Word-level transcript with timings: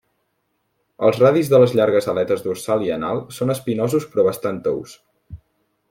Els 1.09 1.19
radis 1.23 1.51
de 1.51 1.59
les 1.63 1.75
llargues 1.79 2.09
aletes 2.15 2.41
dorsal 2.47 2.87
i 2.87 2.91
anal 2.97 3.23
són 3.39 3.55
espinosos 3.59 4.09
però 4.15 4.27
bastant 4.31 4.63
tous. 4.71 4.99